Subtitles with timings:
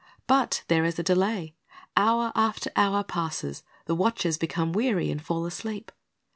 [0.25, 1.53] But there is a delay.
[1.95, 5.91] Hour after hour passes, the watchers become weary, and fall asleep.